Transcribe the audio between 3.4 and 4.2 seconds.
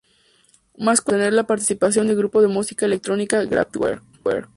Kraftwerk.